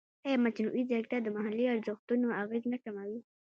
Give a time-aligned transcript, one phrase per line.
[0.25, 3.19] ایا مصنوعي ځیرکتیا د محلي ارزښتونو اغېز نه کموي؟